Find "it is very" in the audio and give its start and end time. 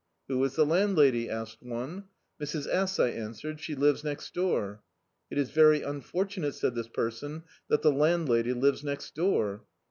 5.29-5.83